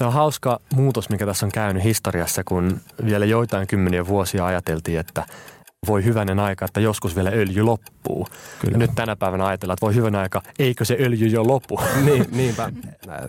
[0.00, 5.00] Se on hauska muutos, mikä tässä on käynyt historiassa, kun vielä joitain kymmeniä vuosia ajateltiin,
[5.00, 5.26] että
[5.86, 8.26] voi hyvänen aika, että joskus vielä öljy loppuu.
[8.60, 8.78] Kyllä.
[8.78, 11.80] Nyt tänä päivänä ajatellaan, että voi hyvän aika, eikö se öljy jo lopu?
[12.04, 12.72] Niin, niinpä.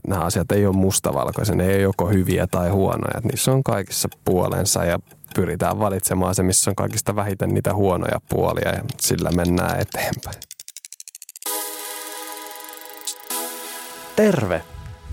[0.07, 3.21] Nämä asiat ei ole mustavalkoisia, ne ei ole joko hyviä tai huonoja.
[3.23, 4.99] Niissä on kaikissa puolensa ja
[5.35, 10.37] pyritään valitsemaan se, missä on kaikista vähiten niitä huonoja puolia ja sillä mennään eteenpäin.
[14.15, 14.61] Terve!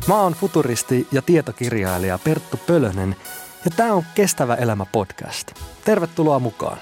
[0.07, 3.17] Mä oon futuristi ja tietokirjailija Perttu Pölönen
[3.65, 5.53] ja tämä on Kestävä elämä podcast.
[5.85, 6.79] Tervetuloa mukaan!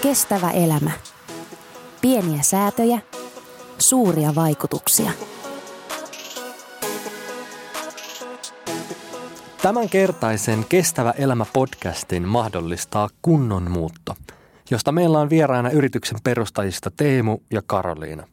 [0.00, 0.90] Kestävä elämä.
[2.00, 2.98] Pieniä säätöjä,
[3.78, 5.10] suuria vaikutuksia.
[9.62, 14.16] Tämänkertaisen Kestävä elämä podcastin mahdollistaa kunnon muutto,
[14.72, 18.26] josta meillä on vieraana yrityksen perustajista Teemu ja Karoliina.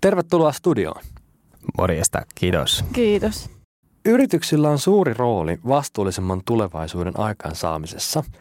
[0.00, 1.02] Tervetuloa studioon.
[1.78, 2.84] Morjesta, kiitos.
[2.92, 3.50] Kiitos.
[4.04, 8.24] Yrityksillä on suuri rooli vastuullisemman tulevaisuuden aikaansaamisessa–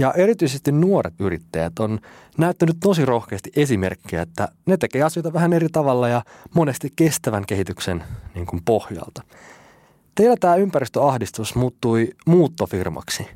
[0.00, 2.00] ja erityisesti nuoret yrittäjät on
[2.38, 6.22] näyttänyt tosi rohkeasti esimerkkejä, että ne tekee asioita vähän eri tavalla ja
[6.54, 9.22] monesti kestävän kehityksen niin kuin pohjalta.
[10.14, 13.26] Teillä tämä ympäristöahdistus muuttui muuttofirmaksi.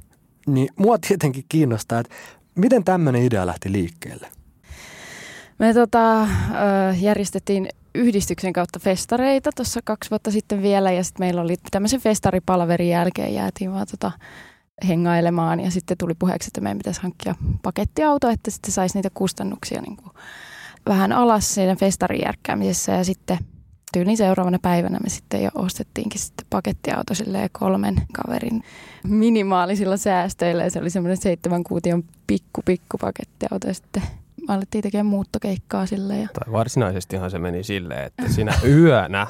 [0.46, 2.14] Niin mua tietenkin kiinnostaa, että
[2.54, 4.28] miten tämmöinen idea lähti liikkeelle?
[5.58, 6.28] Me tota,
[7.00, 12.88] järjestettiin yhdistyksen kautta festareita tuossa kaksi vuotta sitten vielä ja sitten meillä oli tämmöisen festaripalverin
[12.88, 14.12] jälkeen jäätiin vaan tota,
[14.88, 19.82] hengailemaan ja sitten tuli puheeksi, että meidän pitäisi hankkia pakettiauto, että sitten saisi niitä kustannuksia
[19.82, 20.12] niin kuin
[20.86, 23.38] vähän alas siinä festarin järkkäämisessä ja sitten
[23.94, 27.14] tyyliin seuraavana päivänä me sitten jo ostettiinkin sitten pakettiauto
[27.52, 28.62] kolmen kaverin
[29.04, 34.02] minimaalisilla säästöillä ja se oli semmoinen seitsemän kuution pikku pikku pakettiauto ja sitten
[34.48, 36.18] alettiin tekemään muuttokeikkaa sille.
[36.18, 36.28] Ja...
[36.32, 39.26] Tai varsinaisestihan se meni silleen, että sinä yönä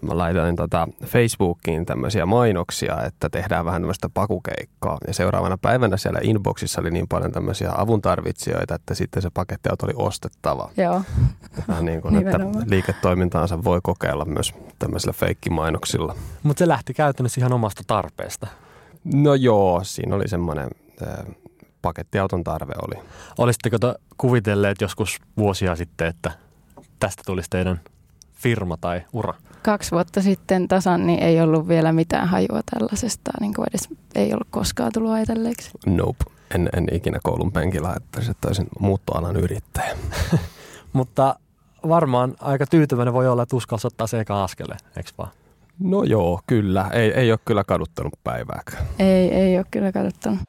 [0.00, 4.98] mä laitoin tota Facebookiin tämmöisiä mainoksia, että tehdään vähän tämmöistä pakukeikkaa.
[5.06, 9.94] Ja seuraavana päivänä siellä inboxissa oli niin paljon tämmöisiä avuntarvitsijoita, että sitten se pakettiauto oli
[9.96, 10.70] ostettava.
[10.76, 11.02] Joo.
[11.68, 16.14] Vähän niin kuin, että liiketoimintaansa voi kokeilla myös tämmöisillä feikkimainoksilla.
[16.42, 18.46] Mutta se lähti käytännössä ihan omasta tarpeesta.
[19.14, 20.70] No joo, siinä oli semmoinen
[21.82, 23.04] pakettiauton tarve oli.
[23.38, 23.76] Olisitteko
[24.16, 26.30] kuvitelleet joskus vuosia sitten, että
[26.98, 27.80] tästä tulisi teidän
[28.36, 29.34] firma tai ura?
[29.62, 34.32] Kaksi vuotta sitten tasan niin ei ollut vielä mitään hajua tällaisesta, niin kuin edes ei
[34.32, 35.70] ollut koskaan tullut ajatelleeksi.
[35.86, 36.24] Nope.
[36.54, 39.96] En, en ikinä koulun penkillä ajattelisin, että olisin muuttoalan yrittäjä.
[40.92, 41.36] Mutta
[41.88, 45.30] varmaan aika tyytyväinen voi olla, että uskalsi ottaa se eka askele, eikö vaan?
[45.78, 46.90] No joo, kyllä.
[46.92, 48.86] Ei, ei ole kyllä kaduttanut päivääkään.
[48.98, 50.40] Ei, ei ole kyllä kaduttanut.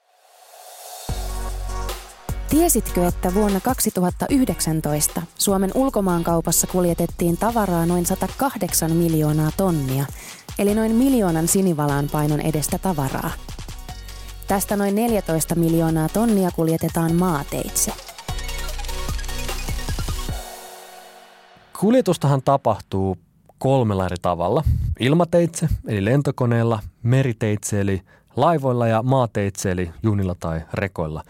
[2.50, 10.06] Tiesitkö, että vuonna 2019 Suomen ulkomaankaupassa kuljetettiin tavaraa noin 108 miljoonaa tonnia,
[10.59, 13.31] eli noin miljoonan sinivalaan painon edestä tavaraa?
[14.47, 17.91] Tästä noin 14 miljoonaa tonnia kuljetetaan maateitse.
[21.80, 23.18] Kuljetustahan tapahtuu
[23.57, 24.63] kolmella eri tavalla.
[25.00, 28.02] Ilmateitse, eli lentokoneella, meriteitse, eli
[28.36, 31.24] laivoilla ja maateitse, eli junilla tai rekoilla.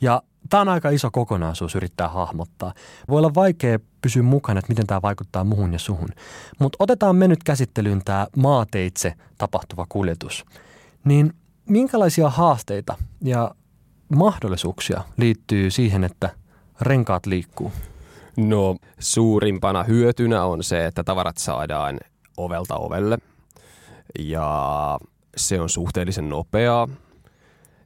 [0.00, 2.72] Ja Tämä on aika iso kokonaisuus yrittää hahmottaa.
[3.08, 6.08] Voi olla vaikea pysyä mukana, että miten tämä vaikuttaa muhun ja suhun.
[6.58, 10.44] Mutta otetaan me nyt käsittelyyn tämä maateitse tapahtuva kuljetus.
[11.04, 11.32] Niin
[11.68, 13.54] minkälaisia haasteita ja
[14.14, 16.30] mahdollisuuksia liittyy siihen, että
[16.80, 17.72] renkaat liikkuu?
[18.36, 22.00] No suurimpana hyötynä on se, että tavarat saadaan
[22.36, 23.18] ovelta ovelle
[24.18, 24.98] ja
[25.36, 26.88] se on suhteellisen nopeaa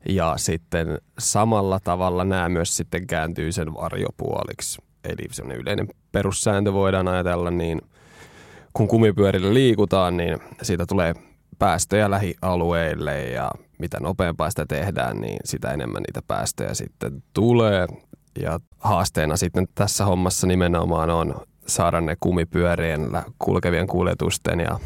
[0.08, 4.82] ja sitten samalla tavalla nämä myös sitten kääntyy sen varjopuoliksi.
[5.04, 7.80] Eli semmoinen yleinen perussääntö voidaan ajatella, niin
[8.72, 11.14] kun kumipyörillä liikutaan, niin siitä tulee
[11.58, 17.86] päästöjä lähialueille ja mitä nopeampaa sitä tehdään, niin sitä enemmän niitä päästöjä sitten tulee.
[18.40, 21.34] Ja haasteena sitten tässä hommassa nimenomaan on
[21.66, 24.78] saada ne kumipyörien kulkevien kuljetusten ja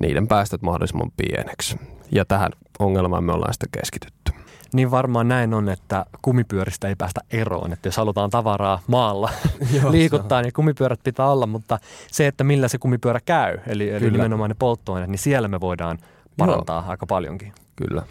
[0.00, 1.78] niiden päästöt mahdollisimman pieneksi.
[2.10, 4.32] Ja tähän ongelmaan me ollaan sitten keskitytty.
[4.72, 7.72] Niin varmaan näin on, että kumipyöristä ei päästä eroon.
[7.72, 9.30] Että jos halutaan tavaraa maalla
[9.90, 11.78] liikuttaa, niin kumipyörät pitää olla, mutta
[12.12, 15.98] se, että millä se kumipyörä käy, eli, eli nimenomaan ne polttoaineet, niin siellä me voidaan
[16.36, 16.90] parantaa Joo.
[16.90, 17.52] aika paljonkin.
[17.76, 18.02] Kyllä.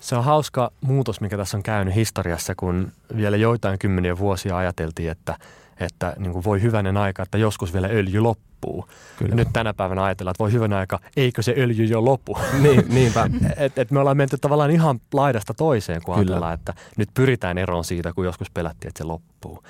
[0.00, 5.10] Se on hauska muutos, mikä tässä on käynyt historiassa, kun vielä joitain kymmeniä vuosia ajateltiin,
[5.10, 5.36] että,
[5.80, 8.96] että niin kuin voi hyvänen aika, että joskus vielä öljy loppuu loppuu.
[9.18, 9.30] Kyllä.
[9.30, 12.38] Ja nyt tänä päivänä ajatellaan, että voi hyvän aika, eikö se öljy jo lopu?
[12.62, 13.30] Niin, niinpä.
[13.56, 16.24] et, et me ollaan menty tavallaan ihan laidasta toiseen, kun Kyllä.
[16.24, 19.62] ajatellaan, että nyt pyritään eroon siitä, kun joskus pelättiin, että se loppuu.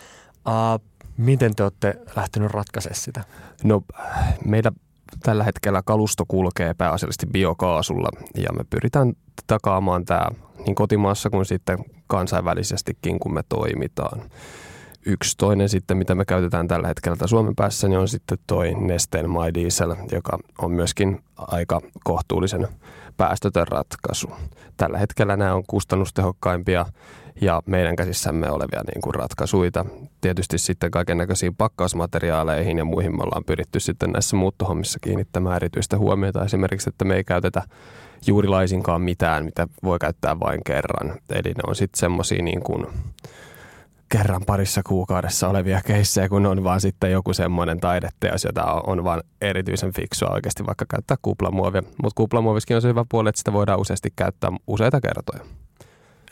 [0.47, 0.81] Uh,
[1.17, 3.25] Miten te olette lähtenyt ratkaisemaan sitä?
[3.65, 3.83] No
[4.45, 4.73] meillä
[5.23, 9.13] tällä hetkellä kalusto kulkee pääasiallisesti biokaasulla ja me pyritään
[9.47, 10.29] takaamaan tämä
[10.67, 14.23] niin kotimaassa kuin sitten kansainvälisestikin, kun me toimitaan.
[15.09, 19.31] Yksi toinen sitten, mitä me käytetään tällä hetkellä Suomen päässä, niin on sitten toi Nesteen
[19.31, 22.69] My Diesel, joka on myöskin aika kohtuullisen
[23.17, 24.31] päästötön ratkaisu.
[24.77, 26.87] Tällä hetkellä nämä on kustannustehokkaimpia
[27.41, 29.85] ja meidän käsissämme olevia niin kuin ratkaisuita.
[30.21, 35.99] Tietysti sitten kaiken näköisiin pakkausmateriaaleihin ja muihin me ollaan pyritty sitten näissä muuttohommissa kiinnittämään erityistä
[35.99, 36.45] huomiota.
[36.45, 37.63] Esimerkiksi, että me ei käytetä
[38.27, 41.09] juuri laisinkaan mitään, mitä voi käyttää vain kerran.
[41.31, 42.87] Eli ne on sitten semmoisia niin kuin
[44.09, 49.23] kerran parissa kuukaudessa olevia keissejä, kun on vaan sitten joku semmoinen taideteos, jota on vaan
[49.41, 51.83] erityisen fiksua oikeasti vaikka käyttää kuplamuovia.
[51.83, 55.45] Mutta kuplamuoviskin on se hyvä puoli, että sitä voidaan useasti käyttää useita kertoja.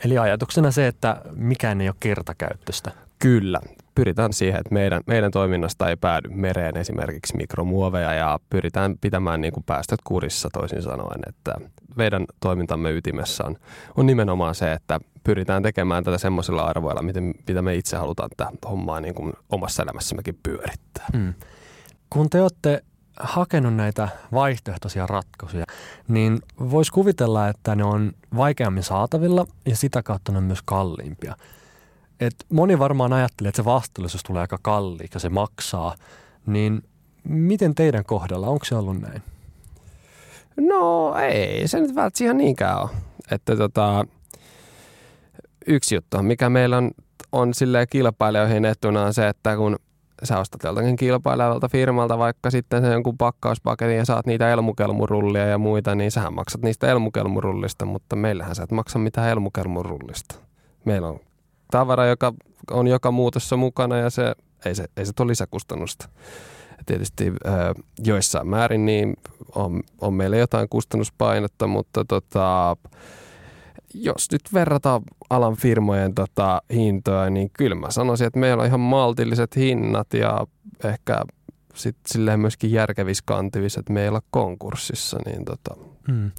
[0.05, 2.91] Eli ajatuksena se, että mikään ei ole kertakäyttöistä.
[3.19, 3.59] Kyllä.
[3.95, 9.53] Pyritään siihen, että meidän, meidän toiminnasta ei päädy mereen esimerkiksi mikromuoveja ja pyritään pitämään niin
[9.53, 11.19] kuin päästöt kurissa toisin sanoen.
[11.27, 11.53] Että
[11.95, 13.55] meidän toimintamme ytimessä on,
[13.97, 18.51] on nimenomaan se, että pyritään tekemään tätä semmoisilla arvoilla, miten, mitä me itse halutaan tätä
[18.69, 21.07] hommaa niin kuin omassa elämässämmekin pyörittää.
[21.13, 21.33] Mm.
[22.09, 22.83] Kun te olette
[23.19, 25.65] hakenut näitä vaihtoehtoisia ratkaisuja,
[26.07, 31.35] niin voisi kuvitella, että ne on vaikeammin saatavilla ja sitä kautta ne on myös kalliimpia.
[32.19, 35.95] Et moni varmaan ajattelee, että se vastuullisuus tulee aika kalliiksi ja se maksaa,
[36.45, 36.83] niin
[37.23, 39.21] miten teidän kohdalla, onko se ollut näin?
[40.57, 42.89] No ei se nyt välttämättä ihan niinkään ole.
[43.31, 44.05] Että tota,
[45.67, 46.91] yksi juttu, mikä meillä on,
[47.31, 47.51] on
[47.89, 49.75] kilpailijoihin etuna on se, että kun
[50.23, 55.57] sä ostat joltakin kilpailevalta firmalta vaikka sitten sen jonkun pakkauspaketin ja saat niitä elmukelmurullia ja
[55.57, 60.35] muita, niin sähän maksat niistä elmukelmurullista, mutta meillähän sä et maksa mitään elmukelmurullista.
[60.85, 61.19] Meillä on
[61.71, 62.33] tavara, joka
[62.71, 64.35] on joka muutossa mukana ja se
[64.65, 66.09] ei se, ei se ole lisäkustannusta.
[66.85, 67.33] Tietysti
[68.05, 69.13] joissain määrin niin
[69.55, 72.77] on, on meillä jotain kustannuspainetta, mutta tota,
[73.93, 78.79] jos nyt verrataan alan firmojen tota, hintoja, niin kyllä mä sanoisin, että meillä on ihan
[78.79, 80.47] maltilliset hinnat ja
[80.83, 81.21] ehkä
[81.75, 85.17] sitten silleen myöskin järkevissä kantivissa, että meillä on konkurssissa.
[85.25, 85.75] Niin tota.
[86.07, 86.31] hmm.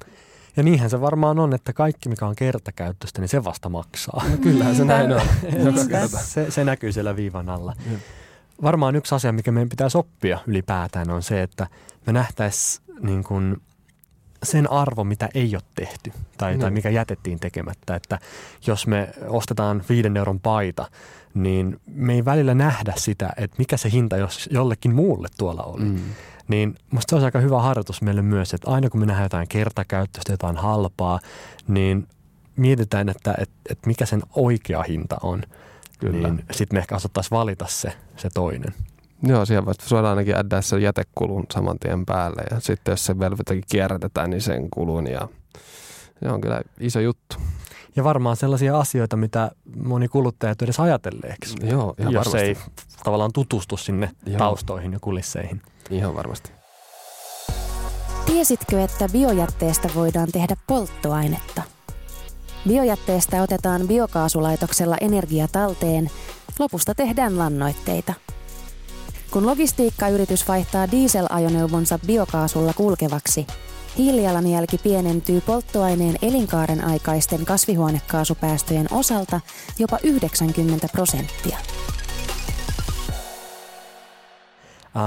[0.56, 4.24] Ja niinhän se varmaan on, että kaikki mikä on kertakäyttöistä, niin se vasta maksaa.
[4.30, 5.20] No kyllähän se näin on.
[6.24, 7.74] se, se näkyy siellä viivan alla.
[7.88, 7.98] Hmm.
[8.62, 11.66] Varmaan yksi asia, mikä meidän pitää oppia ylipäätään on se, että
[12.06, 13.56] me nähtäisiin niin kuin
[14.42, 16.60] sen arvo, mitä ei ole tehty tai, no.
[16.60, 17.96] tai mikä jätettiin tekemättä.
[17.96, 18.18] Että
[18.66, 20.90] jos me ostetaan viiden euron paita,
[21.34, 25.84] niin me ei välillä nähdä sitä, että mikä se hinta jos jollekin muulle tuolla oli.
[25.84, 26.00] Mm.
[26.48, 29.48] Niin musta se on aika hyvä harjoitus meille myös, että aina kun me nähdään jotain
[29.48, 31.20] kertakäyttöistä, jotain halpaa,
[31.68, 32.08] niin
[32.56, 35.42] mietitään, että, että, että mikä sen oikea hinta on.
[35.98, 36.28] Kyllä.
[36.28, 38.74] Niin sitten me ehkä osattaisiin valita se, se toinen.
[39.22, 42.42] Joo, siihen voisi suoraan ainakin addää sen jätekulun saman tien päälle.
[42.50, 45.06] Ja sitten jos se velvoitakin kierrätetään, niin sen kulun.
[45.06, 45.28] Ja
[46.22, 47.36] se on kyllä iso juttu.
[47.96, 49.50] Ja varmaan sellaisia asioita, mitä
[49.84, 51.56] moni kuluttaja ei edes ajatelleeksi.
[51.62, 52.48] Joo, ihan jos varmasti.
[52.48, 52.56] ei
[53.04, 54.38] tavallaan tutustu sinne Joo.
[54.38, 55.62] taustoihin ja kulisseihin.
[55.90, 56.50] Ihan varmasti.
[58.26, 61.62] Tiesitkö, että biojätteestä voidaan tehdä polttoainetta?
[62.68, 66.10] Biojätteestä otetaan biokaasulaitoksella energia talteen,
[66.58, 68.14] lopusta tehdään lannoitteita–
[69.30, 73.46] kun logistiikkayritys vaihtaa dieselajoneuvonsa biokaasulla kulkevaksi,
[73.98, 79.40] hiilijalanjälki pienentyy polttoaineen elinkaaren aikaisten kasvihuonekaasupäästöjen osalta
[79.78, 81.58] jopa 90 prosenttia.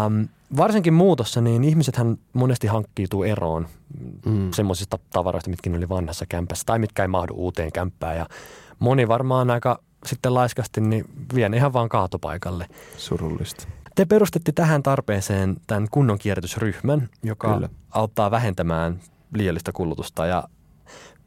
[0.06, 3.68] Um, varsinkin muutossa, niin ihmisethän monesti hankkiituu eroon
[4.26, 4.52] mm.
[4.52, 8.18] semmoisista tavaroista, mitkä oli vanhassa kämpässä tai mitkä ei mahdu uuteen kämppään.
[8.18, 8.26] Ja
[8.80, 12.68] moni varmaan aika sitten laiskasti niin vien ihan vaan kaatopaikalle.
[12.98, 13.68] Surullista.
[13.96, 17.70] Te perustitte tähän tarpeeseen tämän kunnon kierrätysryhmän, joka Kyllä.
[17.92, 19.00] auttaa vähentämään
[19.34, 20.26] liiallista kulutusta.
[20.26, 20.44] Ja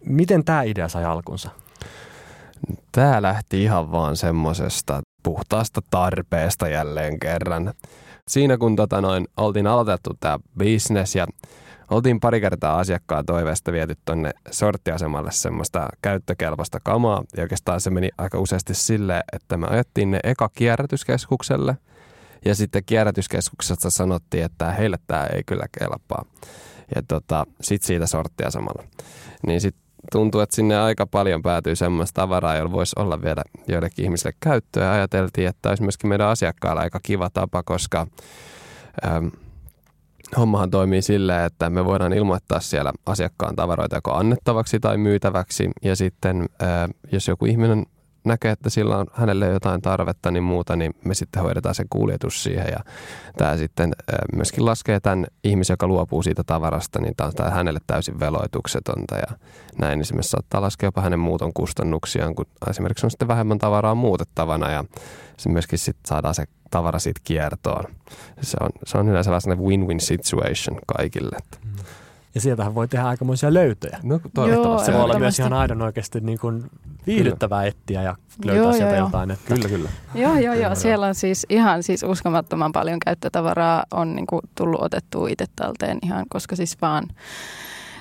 [0.04, 1.50] miten tämä idea sai alkunsa?
[2.92, 7.74] Tämä lähti ihan vaan semmoisesta puhtaasta tarpeesta jälleen kerran.
[8.28, 11.26] Siinä kun tota noin, oltiin aloitettu tämä business ja
[11.90, 17.24] oltiin pari kertaa asiakkaan toiveesta viety tuonne sorttiasemalle semmoista käyttökelpoista kamaa.
[17.36, 21.76] Ja oikeastaan se meni aika useasti silleen, että me ajettiin ne eka kierrätyskeskukselle–
[22.44, 26.24] ja sitten kierrätyskeskuksesta sanottiin, että heille tämä ei kyllä kelpaa.
[26.94, 28.84] Ja tota, sitten siitä sorttia samalla.
[29.46, 29.81] Niin sitten
[30.12, 34.92] tuntuu, että sinne aika paljon päätyy semmoista tavaraa, jolla voisi olla vielä joillekin ihmisille käyttöä.
[34.92, 38.06] Ajateltiin, että olisi myöskin meidän asiakkailla aika kiva tapa, koska
[39.06, 39.26] ähm,
[40.36, 45.70] hommahan toimii silleen, että me voidaan ilmoittaa siellä asiakkaan tavaroita joko annettavaksi tai myytäväksi.
[45.82, 46.68] Ja sitten äh,
[47.12, 47.86] jos joku ihminen
[48.24, 52.42] näkee, että sillä on hänelle jotain tarvetta, niin muuta, niin me sitten hoidetaan se kuljetus
[52.42, 52.66] siihen.
[52.70, 52.84] Ja
[53.36, 53.92] tämä sitten
[54.34, 59.36] myöskin laskee tämän ihmisen, joka luopuu siitä tavarasta, niin tämä on hänelle täysin veloituksetonta ja
[59.78, 59.98] näin.
[59.98, 63.94] Niin se myös saattaa laskea jopa hänen muuton kustannuksiaan, kun esimerkiksi on sitten vähemmän tavaraa
[63.94, 64.84] muutettavana ja
[65.36, 67.84] se myöskin sitten saadaan se tavara siitä kiertoon.
[68.40, 71.36] Se on, se on yleensä sellainen win-win situation kaikille.
[71.64, 71.84] Mm.
[72.34, 73.98] Ja sieltähän voi tehdä aikamoisia löytöjä.
[74.02, 74.86] No, toivottavasti.
[74.86, 76.70] Se voi olla myös ihan aidon oikeasti niin kuin
[77.06, 79.30] viihdyttävää etsiä ja löytää joo, sieltä joo, jotain.
[79.30, 79.54] Että...
[79.54, 79.88] Kyllä, kyllä.
[80.14, 80.74] Joo, joo, joo.
[80.74, 85.98] Siellä on siis ihan siis uskomattoman paljon käyttötavaraa on niin kuin tullut otettua itse talteen
[86.02, 87.08] ihan, koska siis vaan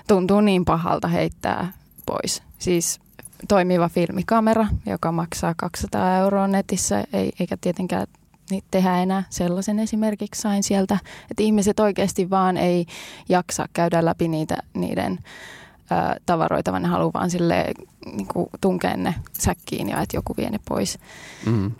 [0.07, 1.73] tuntuu niin pahalta heittää
[2.05, 2.43] pois.
[2.59, 2.99] Siis
[3.47, 8.07] toimiva filmikamera, joka maksaa 200 euroa netissä, ei, eikä tietenkään
[8.49, 10.97] niin tehdä enää sellaisen esimerkiksi sain sieltä,
[11.31, 12.85] että ihmiset oikeasti vaan ei
[13.29, 15.19] jaksa käydä läpi niitä, niiden
[15.91, 17.65] ä, tavaroita, vaan ne haluaa vaan sille
[18.05, 18.27] niin
[18.61, 20.99] tunkea ne säkkiin ja että joku vie ne pois.
[21.45, 21.71] Mm.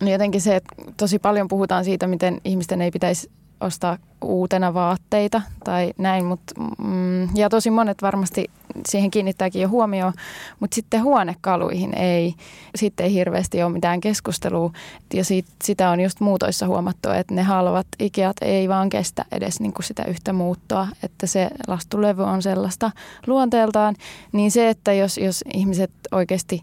[0.00, 5.42] Niin jotenkin se, että tosi paljon puhutaan siitä, miten ihmisten ei pitäisi ostaa uutena vaatteita
[5.64, 8.50] tai näin, mutta mm, ja tosi monet varmasti
[8.88, 10.12] siihen kiinnittääkin jo huomioon,
[10.60, 12.34] mutta sitten huonekaluihin ei,
[12.74, 14.72] sitten ei hirveästi ole mitään keskustelua.
[15.14, 19.60] Ja siitä, sitä on just muutoissa huomattu, että ne halvat Ikeat ei vaan kestä edes
[19.60, 22.90] niin kuin sitä yhtä muuttoa, että se lastulevy on sellaista
[23.26, 23.94] luonteeltaan,
[24.32, 26.62] niin se, että jos, jos ihmiset oikeasti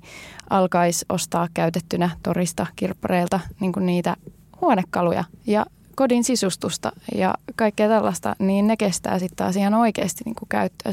[0.49, 4.15] alkaisi ostaa käytettynä torista kirppareilta niin kuin niitä
[4.61, 5.65] huonekaluja ja
[5.99, 10.91] kodin sisustusta ja kaikkea tällaista, niin ne kestää sitten taas ihan oikeasti niin kuin käyttöä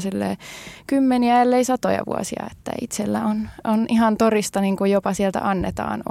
[0.87, 6.03] kymmeniä, ellei satoja vuosia, että itsellä on, on ihan torista niin kuin jopa sieltä annetaan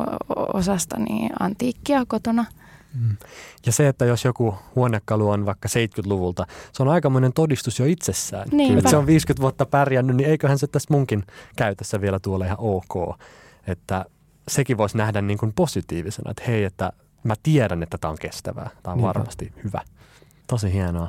[0.54, 2.44] osasta niin antiikkia kotona.
[3.00, 3.16] Mm.
[3.66, 8.48] Ja se, että jos joku huonekalu on vaikka 70-luvulta, se on aikamoinen todistus jo itsessään.
[8.78, 11.24] Että se on 50 vuotta pärjännyt, niin eiköhän se tässä munkin
[11.56, 13.20] käytössä vielä tuolla ihan ok.
[13.66, 14.04] Että
[14.48, 16.92] sekin voisi nähdä niin kuin positiivisena, että hei, että
[17.26, 18.70] mä tiedän, että tämä on kestävää.
[18.82, 19.06] Tämä on Niinpä.
[19.08, 19.82] varmasti hyvä.
[20.46, 21.08] Tosi hienoa.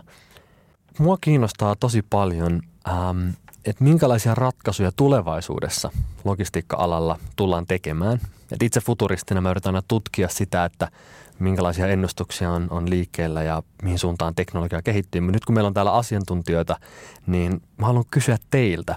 [1.00, 3.30] Mua kiinnostaa tosi paljon, ähm,
[3.66, 5.92] että minkälaisia ratkaisuja tulevaisuudessa
[6.24, 8.20] logistiikka-alalla tullaan tekemään.
[8.52, 10.92] Et itse futuristina mä yritän aina tutkia sitä, että
[11.40, 15.22] minkälaisia ennustuksia on, on liikkeellä ja mihin suuntaan teknologia kehittyy.
[15.22, 16.80] Mutta nyt kun meillä on täällä asiantuntijoita,
[17.28, 18.96] niin mä haluan kysyä teiltä,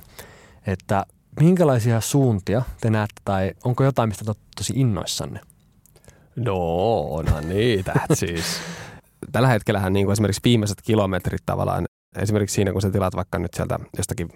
[0.67, 1.07] että
[1.41, 5.41] minkälaisia suuntia te näette tai onko jotain, mistä te tosi innoissanne?
[6.44, 8.61] No, onhan niitä siis.
[9.32, 11.85] Tällä hetkellähän niin kuin esimerkiksi viimeiset kilometrit tavallaan,
[12.18, 14.28] esimerkiksi siinä kun sä tilaat vaikka nyt sieltä jostakin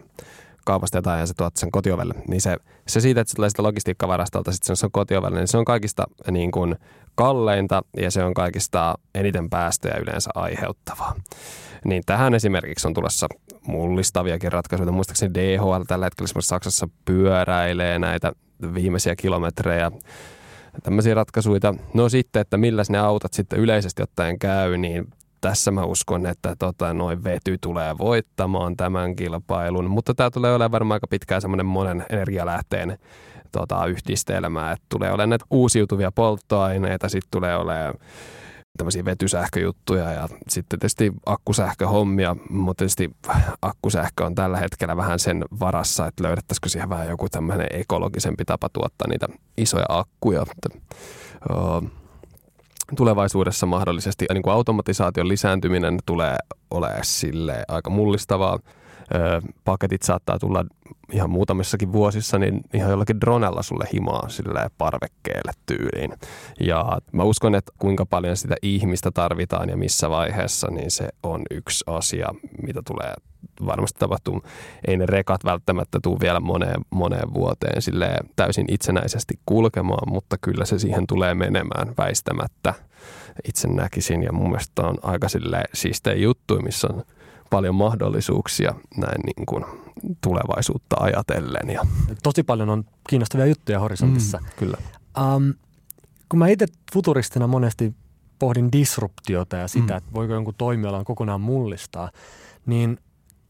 [0.65, 2.57] kaupasta jotain ja sä tuot sen kotiovelle, niin se,
[2.89, 6.51] se siitä, että se tulee sitä logistiikkavarastolta sitten sen kotiovelle, niin se on kaikista niin
[6.51, 6.77] kuin
[7.15, 11.15] kalleinta ja se on kaikista eniten päästöjä yleensä aiheuttavaa.
[11.85, 13.27] Niin tähän esimerkiksi on tulossa
[13.67, 14.93] mullistaviakin ratkaisuja.
[14.93, 18.33] Muistaakseni DHL tällä hetkellä Saksassa pyöräilee näitä
[18.75, 19.91] viimeisiä kilometrejä
[20.83, 21.75] tämmöisiä ratkaisuja.
[21.95, 25.09] No sitten, että millä ne autot sitten yleisesti ottaen käy, niin
[25.41, 30.73] tässä mä uskon, että tota, noin vety tulee voittamaan tämän kilpailun, mutta tämä tulee olemaan
[30.73, 32.99] varmaan aika pitkään semmoinen monen energialähteen
[33.53, 37.95] tota, yhdistelmä, että tulee olemaan näitä uusiutuvia polttoaineita, sitten tulee olemaan
[38.79, 43.11] tämmöisiä vetysähköjuttuja ja sitten tietysti akkusähköhommia, mutta tietysti
[43.63, 48.69] akkusähkö on tällä hetkellä vähän sen varassa, että löydettäisikö siihen vähän joku tämmöinen ekologisempi tapa
[48.69, 50.47] tuottaa niitä isoja akkuja.
[52.97, 56.37] Tulevaisuudessa mahdollisesti niin kuin automatisaation lisääntyminen tulee
[56.71, 58.59] olemaan sille aika mullistavaa
[59.65, 60.65] paketit saattaa tulla
[61.13, 66.13] ihan muutamissakin vuosissa, niin ihan jollakin dronella sulle himaa sille parvekkeelle tyyliin.
[66.61, 71.43] Ja mä uskon, että kuinka paljon sitä ihmistä tarvitaan ja missä vaiheessa, niin se on
[71.51, 72.29] yksi asia,
[72.63, 73.15] mitä tulee
[73.67, 74.43] varmasti tapahtuu.
[74.89, 80.65] Ei ne rekat välttämättä tule vielä moneen, moneen vuoteen sille täysin itsenäisesti kulkemaan, mutta kyllä
[80.65, 82.75] se siihen tulee menemään väistämättä
[83.49, 84.23] itse näkisin.
[84.23, 87.05] Ja mun mielestä on aika sille siistejä juttu, missä on
[87.51, 89.65] paljon mahdollisuuksia näin niin kuin
[90.21, 91.71] tulevaisuutta ajatellen.
[91.71, 91.87] Ja.
[92.23, 94.39] Tosi paljon on kiinnostavia juttuja horisontissa.
[94.39, 94.79] Mm, kyllä.
[95.37, 95.55] Um,
[96.29, 97.95] kun mä itse futuristina monesti
[98.39, 99.97] pohdin disruptiota ja sitä, mm.
[99.97, 102.11] että voiko jonkun toimialan kokonaan mullistaa,
[102.67, 102.99] niin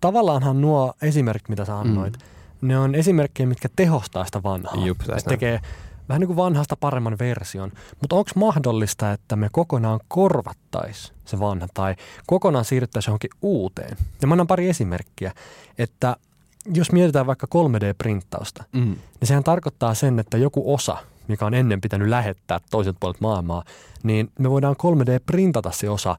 [0.00, 2.68] tavallaanhan nuo esimerkit, mitä sä annoit, mm.
[2.68, 4.86] ne on esimerkkejä, mitkä tehostaa sitä vanhaa.
[4.86, 5.60] Jup, tekee
[6.08, 7.72] vähän niin kuin vanhasta paremman version.
[8.00, 11.94] Mutta onko mahdollista, että me kokonaan korvattaisi se vanha tai
[12.26, 13.96] kokonaan siirryttäisiin johonkin uuteen?
[14.22, 15.32] Ja mä annan pari esimerkkiä,
[15.78, 16.16] että
[16.74, 18.80] jos mietitään vaikka 3D-printtausta, mm.
[18.80, 20.96] niin sehän tarkoittaa sen, että joku osa,
[21.28, 23.64] mikä on ennen pitänyt lähettää toiset puolet maailmaa,
[24.02, 26.16] niin me voidaan 3D-printata se osa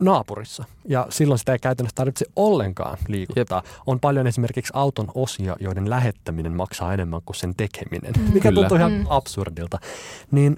[0.00, 0.64] naapurissa.
[0.88, 3.62] Ja silloin sitä ei käytännössä tarvitse ollenkaan liikuttaa.
[3.64, 3.80] Jep.
[3.86, 8.22] On paljon esimerkiksi auton osia, joiden lähettäminen maksaa enemmän kuin sen tekeminen, mm.
[8.22, 8.60] mikä Kyllä.
[8.60, 9.06] tuntuu ihan mm.
[9.08, 9.78] absurdilta.
[10.30, 10.56] Niin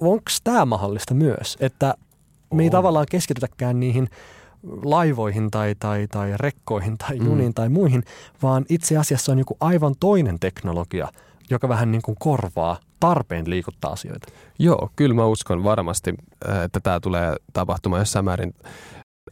[0.00, 1.94] onko tämä mahdollista myös, että
[2.54, 4.08] me ei tavallaan keskitytäkään niihin
[4.82, 7.26] laivoihin tai, tai, tai rekkoihin tai mm.
[7.26, 7.54] juniin mm.
[7.54, 8.02] tai muihin,
[8.42, 11.08] vaan itse asiassa on joku aivan toinen teknologia,
[11.50, 14.28] joka vähän niin kuin korvaa tarpeen liikuttaa asioita.
[14.58, 16.14] Joo, kyllä mä uskon varmasti,
[16.48, 18.54] äh, että tämä tulee tapahtumaan jossain määrin.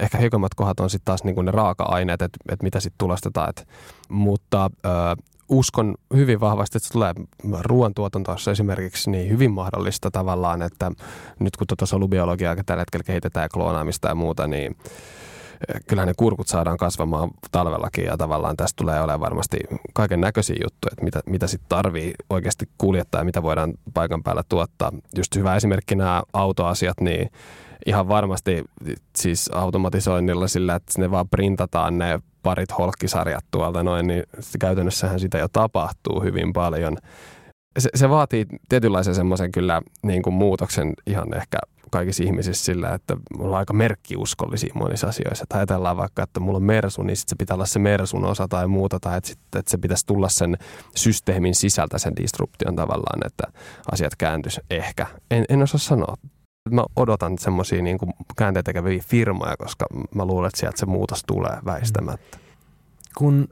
[0.01, 3.51] Ehkä heikommat kohdat on sitten taas niin kuin ne raaka-aineet, että, että mitä sitten tulostetaan.
[3.51, 3.69] Et,
[4.09, 7.15] mutta äh, uskon hyvin vahvasti, että se tulee
[7.61, 10.93] ruoantuotantossa esimerkiksi niin hyvin mahdollista tavallaan, että
[11.39, 14.77] nyt kun tuota solubiologiaa tällä hetkellä kehitetään ja kloonaamista ja muuta, niin
[15.89, 19.57] kyllähän ne kurkut saadaan kasvamaan talvellakin ja tavallaan tästä tulee olemaan varmasti
[19.95, 24.43] kaiken näköisiä juttuja, että mitä, mitä sitten tarvii oikeasti kuljettaa ja mitä voidaan paikan päällä
[24.49, 24.93] tuottaa.
[25.17, 27.31] Just hyvä esimerkki nämä autoasiat, niin
[27.87, 28.65] ihan varmasti
[29.17, 34.23] siis automatisoinnilla sillä, että ne vaan printataan ne parit holkkisarjat tuolta noin, niin
[34.61, 36.97] käytännössähän sitä jo tapahtuu hyvin paljon.
[37.79, 41.59] Se, se vaatii tietynlaisen semmoisen kyllä niin kuin muutoksen ihan ehkä
[41.91, 45.43] kaikissa ihmisissä sillä, että ollaan aika merkkiuskollisia monissa asioissa.
[45.43, 48.49] Että ajatellaan vaikka, että mulla on Mersu, niin sitten se pitää olla se Mersun osa
[48.49, 50.59] tai muuta, tai että, sit, että se pitäisi tulla sen
[50.95, 53.45] systeemin sisältä sen disruption tavallaan, että
[53.93, 55.07] asiat kääntyisi ehkä.
[55.31, 56.15] En, en osaa sanoa.
[56.71, 57.99] Mä odotan semmoisia niin
[58.37, 62.39] käänteitä tekeviä firmoja, koska mä luulen, että sieltä se muutos tulee väistämättä.
[63.19, 63.49] Kun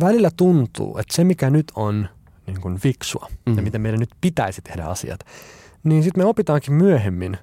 [0.00, 2.08] välillä tuntuu, että se mikä nyt on
[2.46, 3.56] niin kuin fiksua mm.
[3.56, 5.20] ja miten meidän nyt pitäisi tehdä asiat,
[5.84, 7.38] niin sitten me opitaankin myöhemmin,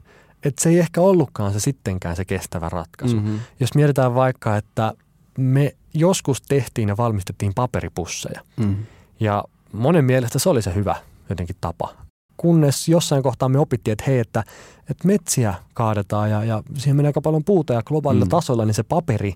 [0.45, 3.15] että se ei ehkä ollutkaan se sittenkään se kestävä ratkaisu.
[3.15, 3.39] Mm-hmm.
[3.59, 4.93] Jos mietitään vaikka, että
[5.37, 8.41] me joskus tehtiin ja valmistettiin paperipusseja.
[8.57, 8.85] Mm-hmm.
[9.19, 10.95] Ja monen mielestä se oli se hyvä
[11.29, 11.93] jotenkin tapa.
[12.37, 14.43] Kunnes jossain kohtaa me opittiin, että hei, että,
[14.89, 18.29] että metsiä kaadetaan ja, ja siihen menee aika paljon puuta ja globaalilla mm.
[18.29, 19.33] tasolla, niin se paperi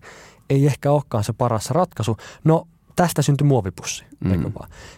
[0.49, 2.17] ei ehkä olekaan se paras ratkaisu.
[2.43, 4.05] No tästä syntyi muovipussi.
[4.19, 4.53] Mm.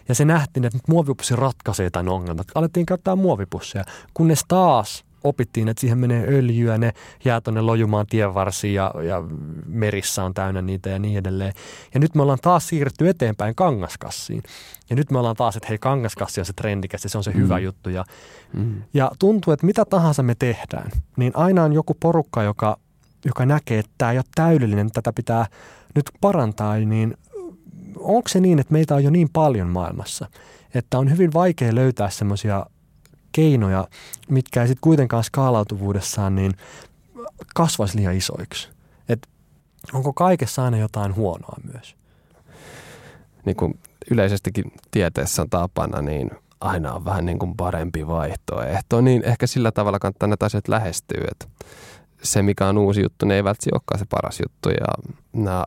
[0.08, 2.44] Ja se nähtiin, että muovipussi ratkaisee tämän ongelman.
[2.54, 6.92] Alettiin käyttää muovipusseja, kunnes taas opittiin, että siihen menee öljyä, ne
[7.24, 9.22] jää tuonne lojumaan tienvarsiin ja, ja
[9.66, 11.52] merissä on täynnä niitä ja niin edelleen.
[11.94, 14.42] Ja nyt me ollaan taas siirrytty eteenpäin kangaskassiin.
[14.90, 17.30] Ja nyt me ollaan taas, että hei kangaskassi on se trendikäs ja se on se
[17.30, 17.40] mm.
[17.40, 17.90] hyvä juttu.
[17.90, 18.04] Ja,
[18.52, 18.82] mm.
[18.94, 22.76] ja tuntuu, että mitä tahansa me tehdään, niin aina on joku porukka, joka,
[23.24, 25.46] joka näkee, että tämä ei ole täydellinen, tätä pitää
[25.94, 27.16] nyt parantaa, niin
[27.98, 30.28] onko se niin, että meitä on jo niin paljon maailmassa,
[30.74, 32.66] että on hyvin vaikea löytää semmoisia
[33.32, 33.88] keinoja,
[34.28, 36.52] mitkä ei sitten kuitenkaan skaalautuvuudessaan niin
[37.54, 38.68] kasvaisi liian isoiksi.
[39.08, 39.28] Et
[39.92, 41.96] onko kaikessa aina jotain huonoa myös?
[43.44, 43.78] Niin kuin
[44.10, 49.00] yleisestikin tieteessä on tapana, niin aina on vähän niin kuin parempi vaihtoehto.
[49.00, 51.46] Niin ehkä sillä tavalla kannattaa näitä asiat lähestyä, että
[52.22, 54.68] se, mikä on uusi juttu, ne ei välttämättä olekaan se paras juttu.
[54.68, 55.64] Ja nämä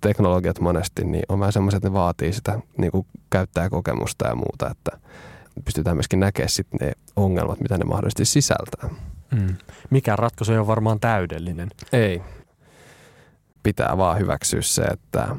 [0.00, 4.70] teknologiat monesti niin on vähän semmoiset, että ne vaatii sitä niin kuin käyttäjäkokemusta ja muuta,
[4.70, 4.98] että
[5.64, 8.90] pystytään myöskin näkemään sitten ne ongelmat, mitä ne mahdollisesti sisältää.
[9.30, 9.56] Mm.
[9.90, 11.68] Mikä ratkaisu ei ole varmaan täydellinen.
[11.92, 12.22] Ei.
[13.62, 15.36] Pitää vaan hyväksyä se, että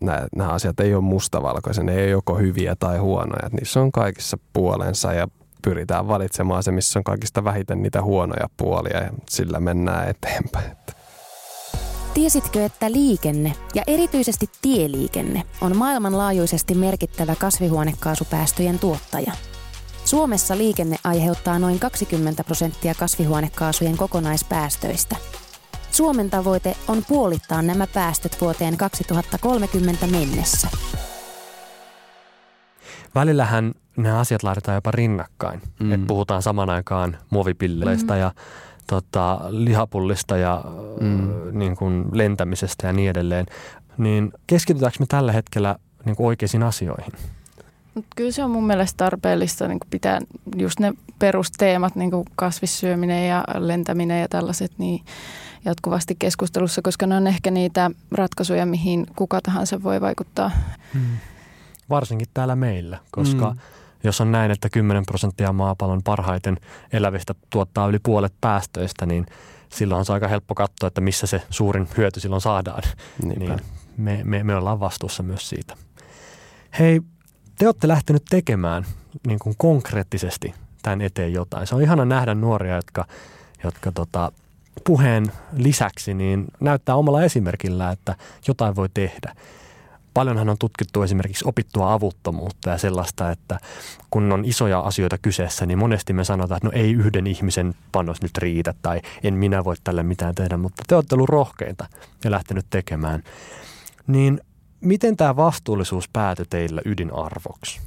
[0.00, 3.48] nämä, nämä asiat ei ole mustavalkoisia, ne ei ole joko hyviä tai huonoja.
[3.52, 5.28] Niissä on kaikissa puolensa ja
[5.64, 10.76] pyritään valitsemaan se, missä on kaikista vähiten niitä huonoja puolia ja sillä mennään eteenpäin.
[12.14, 19.32] Tiesitkö, että liikenne ja erityisesti tieliikenne on maailmanlaajuisesti merkittävä kasvihuonekaasupäästöjen tuottaja?
[20.04, 25.16] Suomessa liikenne aiheuttaa noin 20 prosenttia kasvihuonekaasujen kokonaispäästöistä.
[25.90, 30.68] Suomen tavoite on puolittaa nämä päästöt vuoteen 2030 mennessä.
[33.14, 35.62] Välillähän nämä asiat laitetaan jopa rinnakkain.
[35.80, 35.92] Mm.
[35.92, 38.20] Et puhutaan saman aikaan muovipilleistä mm.
[38.20, 38.32] ja
[38.86, 40.64] tota, lihapullista ja
[41.00, 41.30] mm.
[41.58, 43.46] niin kuin lentämisestä ja niin edelleen.
[43.98, 47.12] Niin keskitytäänkö me tällä hetkellä niin kuin oikeisiin asioihin?
[47.94, 50.18] Mut kyllä se on mun mielestä tarpeellista niin pitää
[50.56, 55.04] just ne perusteemat, niin kuin kasvissyöminen ja lentäminen ja tällaiset, niin
[55.64, 60.50] jatkuvasti keskustelussa, koska ne on ehkä niitä ratkaisuja, mihin kuka tahansa voi vaikuttaa.
[60.94, 61.16] Hmm.
[61.90, 63.60] Varsinkin täällä meillä, koska hmm
[64.04, 66.56] jos on näin, että 10 prosenttia maapallon parhaiten
[66.92, 69.26] elävistä tuottaa yli puolet päästöistä, niin
[69.68, 72.82] silloin on se aika helppo katsoa, että missä se suurin hyöty silloin saadaan.
[73.24, 73.60] Niin
[73.96, 75.76] me, me, me ollaan vastuussa myös siitä.
[76.78, 77.00] Hei,
[77.62, 78.86] te olette lähtenyt tekemään
[79.26, 81.66] niin kuin konkreettisesti tämän eteen jotain.
[81.66, 83.06] Se on ihana nähdä nuoria, jotka,
[83.64, 84.32] jotka tota,
[84.84, 88.16] puheen lisäksi niin näyttää omalla esimerkillä, että
[88.48, 89.34] jotain voi tehdä.
[90.14, 93.58] Paljonhan on tutkittu esimerkiksi opittua avuttomuutta ja sellaista, että
[94.10, 98.22] kun on isoja asioita kyseessä, niin monesti me sanotaan, että no ei yhden ihmisen panos
[98.22, 101.86] nyt riitä tai en minä voi tälle mitään tehdä, mutta te olette ollut rohkeita
[102.24, 103.22] ja lähtenyt tekemään.
[104.06, 104.40] Niin
[104.82, 107.80] miten tämä vastuullisuus päätyi teillä ydinarvoksi?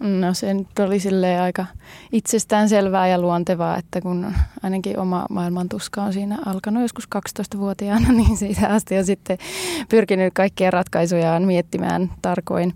[0.00, 1.66] No se nyt oli aika
[2.12, 8.36] itsestään selvää ja luontevaa, että kun ainakin oma maailmantuska on siinä alkanut joskus 12-vuotiaana, niin
[8.36, 9.38] siitä asti on sitten
[9.88, 12.74] pyrkinyt kaikkia ratkaisujaan miettimään tarkoin.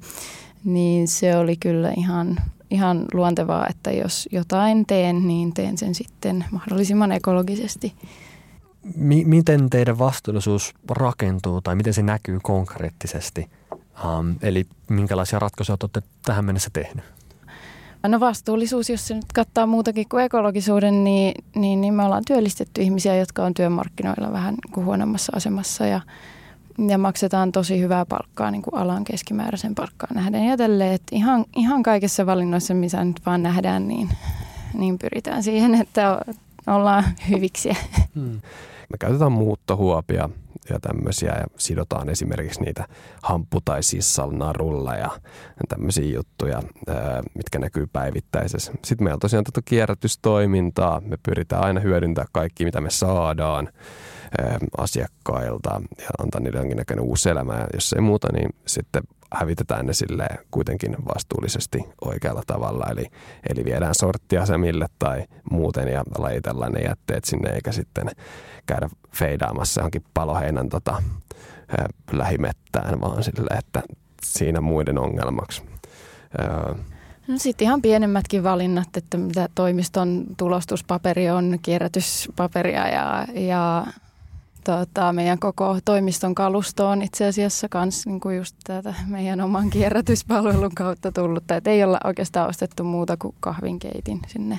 [0.65, 2.37] Niin se oli kyllä ihan,
[2.71, 7.93] ihan luontevaa, että jos jotain teen, niin teen sen sitten mahdollisimman ekologisesti.
[8.85, 13.51] M- miten teidän vastuullisuus rakentuu tai miten se näkyy konkreettisesti?
[13.73, 17.05] Um, eli minkälaisia ratkaisuja olette tähän mennessä tehnyt?
[18.09, 22.83] No vastuullisuus, jos se nyt kattaa muutakin kuin ekologisuuden, niin, niin, niin me ollaan työllistetty
[22.83, 26.01] ihmisiä, jotka on työmarkkinoilla vähän kuin huonommassa asemassa ja,
[26.89, 30.47] ja maksetaan tosi hyvää palkkaa niin kuin alan keskimääräisen palkkaan nähden.
[30.47, 34.09] Ja tälleen, että ihan, ihan kaikessa valinnoissa, missä nyt vaan nähdään, niin,
[34.75, 36.21] niin pyritään siihen, että
[36.67, 37.77] ollaan hyviksiä.
[38.15, 38.41] Hmm.
[38.95, 40.29] Me käytetään muuttohuopia
[40.71, 42.89] ja tämmöisiä ja sidotaan esimerkiksi niitä
[43.23, 45.11] hamppu- tai sissalnarulla ja
[45.69, 46.63] tämmöisiä juttuja,
[47.35, 48.73] mitkä näkyy päivittäisessä.
[48.85, 51.01] Sitten meillä on tosiaan tätä kierrätystoimintaa.
[51.01, 53.69] Me pyritään aina hyödyntämään kaikki, mitä me saadaan
[54.79, 57.55] asiakkailta ja antaa niille jonkinnäköinen uusi elämä.
[57.55, 59.03] Ja jos ei muuta, niin sitten
[59.35, 62.87] hävitetään ne sille kuitenkin vastuullisesti oikealla tavalla.
[62.91, 63.07] Eli,
[63.55, 68.11] eli viedään sorttiasemille tai muuten ja lajitellaan ne jätteet sinne, eikä sitten
[68.67, 71.03] käydä feidaamassa johonkin paloheinän tota,
[72.13, 73.83] lähimettään, vaan sille, että
[74.25, 75.63] siinä muiden ongelmaksi.
[77.29, 83.87] No sitten ihan pienemmätkin valinnat, että mitä toimiston tulostuspaperi on, kierrätyspaperia ja, ja
[84.65, 89.71] tota, meidän koko toimiston kalusto on itse asiassa myös niin kuin just tätä meidän oman
[89.71, 91.51] kierrätyspalvelun kautta tullut.
[91.51, 94.59] Että ei olla oikeastaan ostettu muuta kuin kahvinkeitin sinne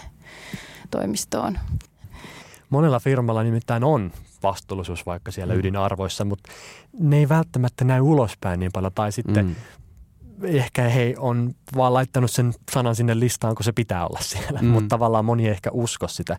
[0.92, 1.60] toimistoon.
[2.70, 4.12] Monella firmalla nimittäin on
[4.44, 5.60] vastuullisuus vaikka siellä mm.
[5.60, 6.52] ydinarvoissa, mutta
[7.00, 8.92] ne ei välttämättä näy ulospäin niin paljon.
[8.96, 9.56] Tai sitten mm
[10.44, 14.68] ehkä he on vaan laittanut sen sanan sinne listaan, kun se pitää olla siellä, mm.
[14.68, 16.38] mutta tavallaan moni ei ehkä usko sitä.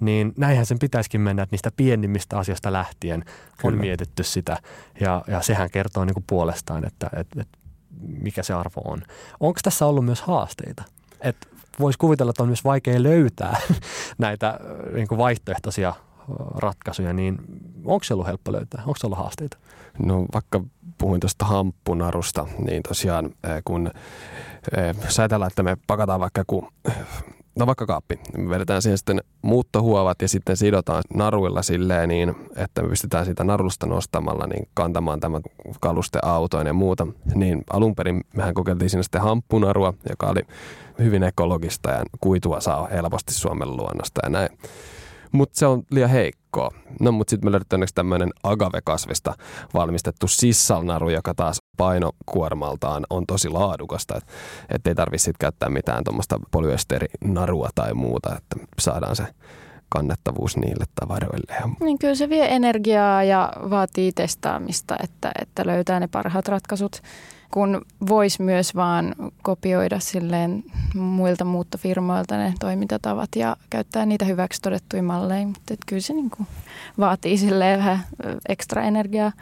[0.00, 3.74] Niin näinhän sen pitäisikin mennä, että niistä pienimmistä asioista lähtien Kyllä.
[3.74, 4.56] on mietitty sitä
[5.00, 7.58] ja, ja sehän kertoo niin kuin puolestaan, että, että, että
[8.00, 9.02] mikä se arvo on.
[9.40, 10.84] Onko tässä ollut myös haasteita?
[11.20, 11.46] Että
[11.80, 13.60] voisi kuvitella, että on myös vaikea löytää
[14.18, 14.60] näitä
[14.94, 15.94] niin kuin vaihtoehtoisia
[16.54, 17.38] ratkaisuja, niin
[17.84, 18.82] onko se ollut helppo löytää?
[18.86, 19.58] Onko se ollut haasteita?
[19.98, 20.60] No vaikka
[20.98, 23.90] puhuin tuosta hamppunarusta, niin tosiaan eh, kun
[24.76, 26.68] eh, ajatellaan, että me pakataan vaikka kun
[27.58, 32.82] no vaikka kaappi, me vedetään siihen sitten muuttohuovat ja sitten sidotaan naruilla silleen niin, että
[32.82, 35.40] me pystytään siitä narusta nostamalla niin kantamaan tämä
[35.80, 37.06] kaluste autoon ja muuta.
[37.34, 40.40] Niin alun perin mehän kokeiltiin siinä sitten hamppunarua, joka oli
[40.98, 44.48] hyvin ekologista ja kuitua saa helposti Suomen luonnosta ja näin
[45.32, 46.70] mutta se on liian heikkoa.
[47.00, 49.34] No mutta sitten me löydettiin onneksi tämmöinen agave-kasvista
[49.74, 54.32] valmistettu sissalnaru, joka taas painokuormaltaan on tosi laadukasta, että
[54.74, 59.26] et ei tarvitse käyttää mitään tuommoista polyesterinarua tai muuta, että saadaan se
[59.88, 61.54] kannettavuus niille tavaroille.
[61.80, 67.02] Niin kyllä se vie energiaa ja vaatii testaamista, että, että löytää ne parhaat ratkaisut
[67.50, 75.02] kun voisi myös vaan kopioida silleen muilta muuttofirmoilta ne toimintatavat ja käyttää niitä hyväksi todettuja
[75.02, 76.46] malleja, mutta kyllä se niin kuin
[76.98, 78.04] vaatii silleen vähän
[78.48, 79.32] ekstra energiaa.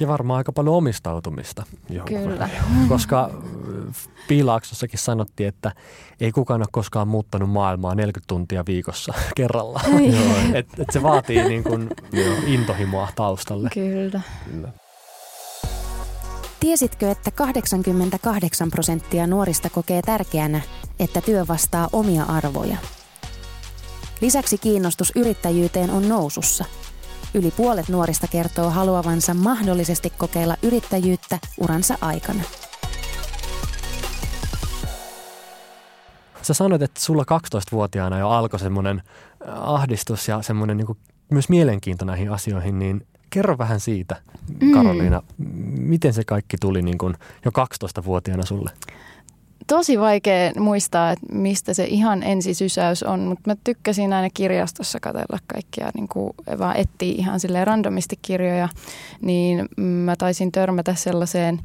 [0.00, 1.62] Ja varmaan aika paljon omistautumista.
[2.04, 2.48] Kyllä.
[2.88, 3.30] Koska
[4.28, 5.72] Piilaaksossakin sanottiin, että
[6.20, 9.80] ei kukaan ole koskaan muuttanut maailmaa 40 tuntia viikossa kerralla.
[10.54, 11.88] et, et se vaatii niin kuin
[12.46, 13.70] intohimoa taustalle.
[13.74, 14.20] Kyllä.
[14.50, 14.68] Kyllä.
[16.60, 20.60] Tiesitkö, että 88 prosenttia nuorista kokee tärkeänä,
[20.98, 22.76] että työ vastaa omia arvoja?
[24.20, 26.64] Lisäksi kiinnostus yrittäjyyteen on nousussa.
[27.34, 32.42] Yli puolet nuorista kertoo haluavansa mahdollisesti kokeilla yrittäjyyttä uransa aikana.
[36.42, 39.02] Sä sanoit, että sulla 12-vuotiaana jo alkoi semmoinen
[39.46, 40.98] ahdistus ja semmoinen niin
[41.30, 44.16] myös mielenkiinto näihin asioihin, niin Kerro vähän siitä,
[44.60, 44.72] mm.
[44.72, 45.22] Karoliina.
[45.38, 45.46] Mm.
[45.80, 48.70] Miten se kaikki tuli niin kuin jo 12-vuotiaana sulle?
[49.66, 55.38] Tosi vaikea muistaa, että mistä se ihan ensisysäys on, mutta mä tykkäsin aina kirjastossa katella
[55.46, 58.68] kaikkia, niin kuin vaan etsiä ihan sille randomisti kirjoja,
[59.20, 61.60] niin mä taisin törmätä sellaiseen,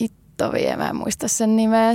[0.00, 1.94] hitto mä en muista sen nimeä.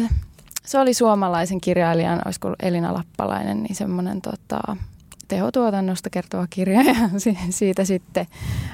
[0.66, 4.78] Se oli suomalaisen kirjailijan, olisiko Elina Lappalainen, niin semmoinen tota,
[5.28, 6.96] tehotuotannosta kertova kirja ja
[7.50, 8.26] siitä sitten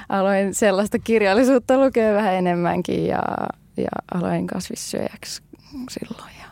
[0.08, 3.22] aloin sellaista kirjallisuutta lukea vähän enemmänkin ja,
[3.76, 5.42] ja aloin kasvissyöjäksi
[5.90, 6.32] silloin.
[6.40, 6.46] Ja,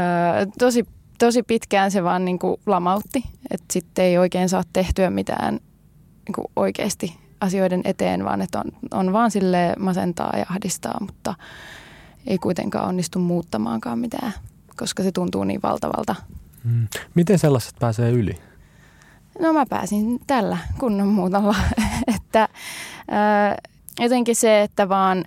[0.00, 0.86] öö, tosi,
[1.18, 5.54] tosi pitkään se vaan niin kuin lamautti, että sitten ei oikein saa tehtyä mitään
[6.26, 11.34] niin kuin oikeasti asioiden eteen, vaan että on, on vaan sille masentaa ja ahdistaa, mutta
[12.26, 14.32] ei kuitenkaan onnistu muuttamaankaan mitään,
[14.76, 16.14] koska se tuntuu niin valtavalta.
[16.64, 16.88] Mm.
[17.14, 18.38] Miten sellaiset pääsee yli?
[19.40, 21.56] No mä pääsin tällä kunnon muutolla,
[22.16, 22.48] että
[23.10, 23.56] ää,
[24.00, 25.24] jotenkin se, että vaan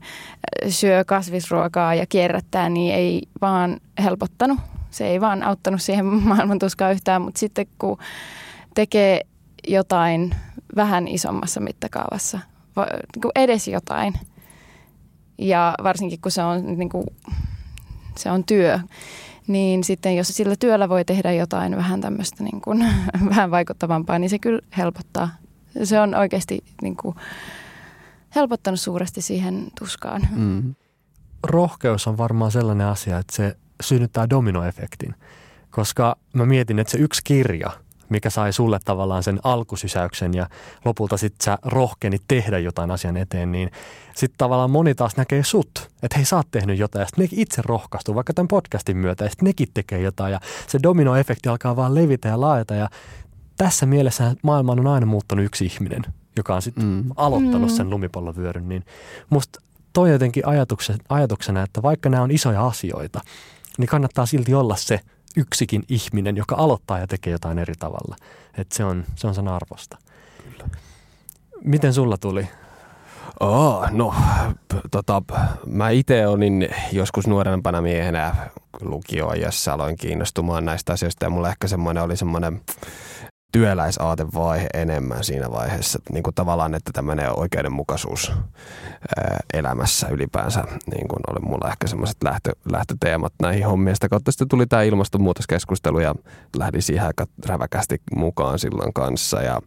[0.70, 4.60] syö kasvisruokaa ja kierrättää, niin ei vaan helpottanut.
[4.92, 7.98] Se ei vaan auttanut siihen maailmantuskaan yhtään, mutta sitten kun
[8.76, 9.22] tekee
[9.68, 10.36] jotain
[10.76, 12.40] vähän isommassa mittakaavassa,
[12.76, 14.14] niin edes jotain,
[15.38, 17.06] ja varsinkin kun se on, niin kuin,
[18.18, 18.80] se on työ,
[19.48, 22.86] niin sitten jos sillä työllä voi tehdä jotain vähän tämmöistä niin kuin,
[23.30, 25.30] vähän vaikuttavampaa, niin se kyllä helpottaa.
[25.84, 27.16] Se on oikeasti niin kuin,
[28.36, 30.28] helpottanut suuresti siihen tuskaan.
[30.32, 30.76] Mm.
[31.44, 35.16] Rohkeus on varmaan sellainen asia, että se synnyttää dominoefektin.
[35.70, 37.72] Koska mä mietin, että se yksi kirja,
[38.10, 40.50] mikä sai sulle tavallaan sen alkusysäyksen ja
[40.86, 43.72] lopulta sitten sä rohkenit tehdä jotain asian eteen, niin
[44.16, 47.40] sitten tavallaan moni taas näkee sut, että hei sä oot tehnyt jotain ja sitten nekin
[47.40, 51.76] itse rohkaistuu vaikka tämän podcastin myötä ja sitten nekin tekee jotain ja se dominoefekti alkaa
[51.76, 52.90] vaan levitä ja laajata ja
[53.58, 56.02] tässä mielessä maailman on aina muuttanut yksi ihminen,
[56.38, 57.04] joka on sitten mm.
[57.16, 57.76] aloittanut mm.
[57.76, 58.86] sen lumipallovyöryn, niin
[59.30, 59.62] musta
[59.94, 63.22] toi jotenkin ajatuksena, ajatuksena, että vaikka nämä on isoja asioita,
[63.78, 65.00] niin kannattaa silti olla se
[65.36, 68.16] yksikin ihminen, joka aloittaa ja tekee jotain eri tavalla.
[68.58, 69.98] Että se on, se on sen arvosta.
[70.44, 70.70] Kyllä.
[71.64, 72.48] Miten sulla tuli?
[73.40, 74.14] Oh, no,
[74.92, 75.22] tota,
[75.66, 78.36] mä itse olin joskus nuorempana miehenä
[78.82, 82.62] lukioajassa aloin kiinnostumaan näistä asioista ja mulla ehkä semmoinen oli semmoinen
[83.56, 86.00] työläisaatevaihe enemmän siinä vaiheessa.
[86.12, 88.32] Niin kuin tavallaan, että tämmöinen oikeudenmukaisuus
[89.54, 90.64] elämässä ylipäänsä
[90.96, 93.96] niin kuin oli mulla ehkä semmoiset lähtö, lähtöteemat näihin hommiin.
[93.96, 96.16] Sitä kautta sitten tuli tämä ilmastonmuutoskeskustelu ja
[96.58, 99.42] lähdin siihen aika räväkästi mukaan silloin kanssa.
[99.42, 99.62] Ja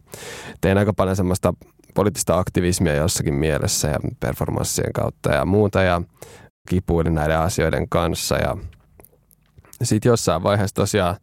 [0.61, 1.53] tein aika paljon semmoista
[1.93, 6.01] poliittista aktivismia jossakin mielessä ja performanssien kautta ja muuta ja
[6.69, 8.57] kipuilin näiden asioiden kanssa ja
[9.83, 11.15] sitten jossain vaiheessa tosiaan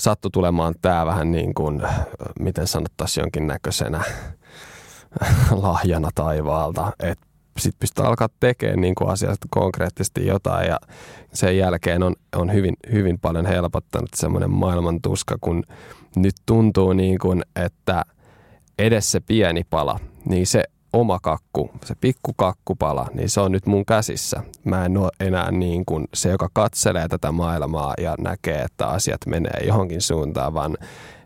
[0.00, 1.82] sattui tulemaan tämä vähän niin kuin,
[2.40, 4.02] miten sanottaisiin jonkinnäköisenä
[5.50, 7.26] lahjana taivaalta, että
[7.58, 10.80] sitten pystyy alkaa tekemään niin kuin asiasta konkreettisesti jotain ja
[11.32, 15.64] sen jälkeen on, on hyvin, hyvin paljon helpottanut semmoinen maailman tuska, kun
[16.16, 18.04] nyt tuntuu niin kuin, että
[18.78, 23.66] edes se pieni pala, niin se oma kakku, se pikku kakkupala, niin se on nyt
[23.66, 24.42] mun käsissä.
[24.64, 29.20] Mä en ole enää niin kuin se, joka katselee tätä maailmaa ja näkee, että asiat
[29.26, 30.76] menee johonkin suuntaan, vaan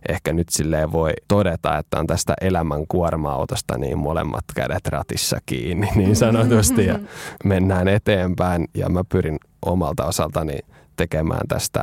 [0.09, 5.89] ehkä nyt silleen voi todeta, että on tästä elämän kuorma-autosta niin molemmat kädet ratissa kiinni
[5.95, 6.99] niin sanotusti ja
[7.45, 10.59] mennään eteenpäin ja mä pyrin omalta osaltani
[10.97, 11.83] tekemään tästä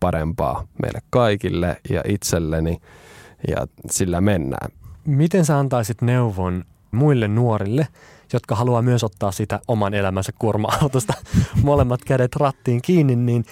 [0.00, 2.76] parempaa meille kaikille ja itselleni
[3.48, 4.70] ja sillä mennään.
[5.04, 7.88] Miten sä antaisit neuvon muille nuorille,
[8.32, 11.12] jotka haluaa myös ottaa sitä oman elämänsä kuorma-autosta
[11.62, 13.44] molemmat kädet rattiin kiinni, niin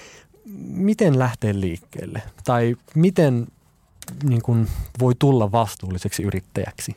[0.66, 2.22] miten lähteä liikkeelle?
[2.44, 3.46] Tai miten
[4.22, 4.68] niin kuin,
[4.98, 6.96] voi tulla vastuulliseksi yrittäjäksi?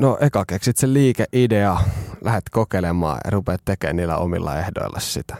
[0.00, 1.80] No eka keksit se liikeidea,
[2.20, 5.36] lähdet kokeilemaan ja rupeat tekemään niillä omilla ehdoilla sitä.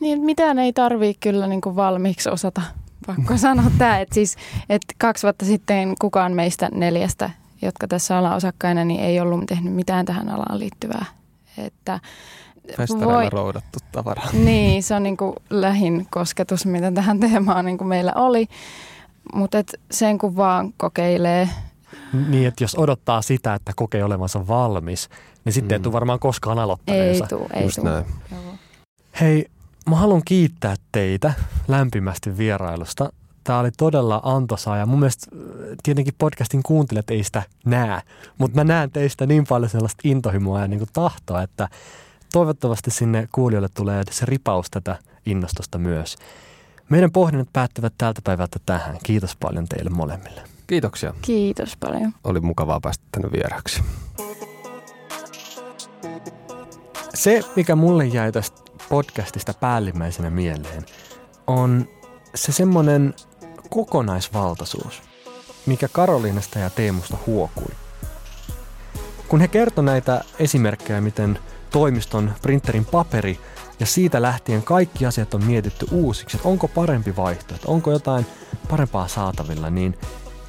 [0.00, 2.62] Niin, mitään ei tarvii kyllä niin kuin valmiiksi osata.
[3.06, 4.36] Pakko sanoa tämä, että siis
[4.68, 7.30] että kaksi vuotta sitten kukaan meistä neljästä
[7.62, 11.04] jotka tässä ollaan osakkaina, niin ei ollut tehnyt mitään tähän alaan liittyvää.
[11.58, 12.00] Että
[13.04, 13.30] voi...
[13.30, 14.22] roudattu tavara.
[14.32, 18.46] Niin, se on niin kuin lähin kosketus, mitä tähän teemaan niin kuin meillä oli.
[19.34, 19.58] Mutta
[19.90, 21.48] sen kun vaan kokeilee.
[22.28, 25.08] Niin, että jos odottaa sitä, että kokee olevansa valmis,
[25.44, 25.80] niin sitten mm.
[25.80, 27.24] ei tule varmaan koskaan aloittaneensa.
[27.24, 28.06] Ei tule, ei tule.
[29.20, 29.46] Hei,
[29.88, 31.32] mä haluan kiittää teitä
[31.68, 33.12] lämpimästi vierailusta.
[33.44, 38.02] Tämä oli todella antoisaa ja mun mielestä äh, tietenkin podcastin kuuntelijat ei sitä näe,
[38.38, 41.68] mutta mä näen teistä niin paljon sellaista intohimoa ja niin kuin tahtoa, että
[42.32, 46.16] toivottavasti sinne kuulijoille tulee se ripaus tätä innostusta myös.
[46.88, 48.98] Meidän pohdinnat päättävät tältä päivältä tähän.
[49.02, 50.42] Kiitos paljon teille molemmille.
[50.66, 51.14] Kiitoksia.
[51.22, 52.12] Kiitos paljon.
[52.24, 53.82] Oli mukavaa päästä tänne vieraksi.
[57.14, 60.84] Se, mikä mulle jäi tästä podcastista päällimmäisenä mieleen,
[61.46, 61.88] on
[62.34, 63.14] se semmoinen
[63.70, 65.02] kokonaisvaltaisuus,
[65.66, 67.74] mikä Karoliinasta ja Teemusta huokui.
[69.28, 71.38] Kun he kertoi näitä esimerkkejä, miten
[71.70, 73.40] toimiston printerin paperi
[73.80, 78.26] ja siitä lähtien kaikki asiat on mietitty uusiksi, että onko parempi vaihtoehto, onko jotain
[78.70, 79.98] parempaa saatavilla, niin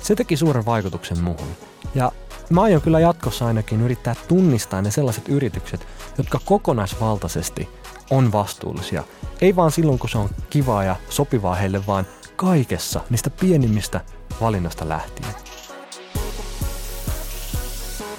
[0.01, 1.47] se teki suuren vaikutuksen muuhun.
[1.95, 2.11] Ja
[2.49, 7.69] mä aion kyllä jatkossa ainakin yrittää tunnistaa ne sellaiset yritykset, jotka kokonaisvaltaisesti
[8.11, 9.03] on vastuullisia.
[9.41, 12.05] Ei vaan silloin, kun se on kivaa ja sopivaa heille, vaan
[12.41, 14.01] kaikessa, niistä pienimmistä
[14.41, 15.35] valinnasta lähtien.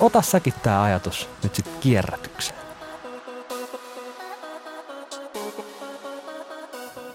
[0.00, 2.58] Ota säkin tämä ajatus nyt sitten kierrätykseen.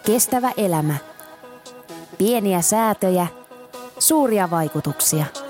[0.06, 0.96] Kestävä elämä.
[2.17, 3.28] Pieniä säätöjä,
[4.00, 5.26] suuria vaikutuksia–